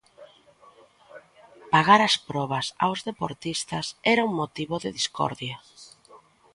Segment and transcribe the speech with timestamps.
[1.73, 5.57] Pagar as probas aos deportistas era un motivo de discordia.